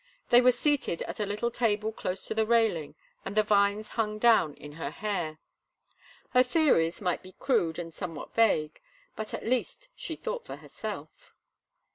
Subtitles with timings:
[0.31, 4.17] They were seated at a little table close to the railing and the vines hung
[4.17, 5.37] down in her hair.
[6.31, 8.81] Her theories might be crude and somewhat vague,
[9.15, 11.35] but at least she thought for herself.